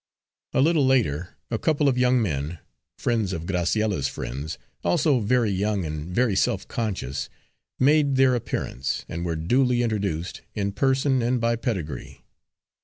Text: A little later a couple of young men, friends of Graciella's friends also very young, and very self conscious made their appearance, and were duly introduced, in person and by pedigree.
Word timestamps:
A 0.55 0.61
little 0.61 0.83
later 0.83 1.37
a 1.51 1.59
couple 1.59 1.87
of 1.87 1.95
young 1.95 2.23
men, 2.23 2.57
friends 2.97 3.33
of 3.33 3.45
Graciella's 3.45 4.07
friends 4.07 4.57
also 4.83 5.19
very 5.19 5.51
young, 5.51 5.85
and 5.85 6.07
very 6.09 6.35
self 6.35 6.67
conscious 6.67 7.29
made 7.77 8.15
their 8.15 8.33
appearance, 8.33 9.05
and 9.07 9.23
were 9.23 9.35
duly 9.35 9.83
introduced, 9.83 10.41
in 10.55 10.71
person 10.71 11.21
and 11.21 11.39
by 11.39 11.55
pedigree. 11.55 12.23